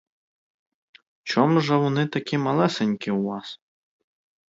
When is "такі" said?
2.07-2.37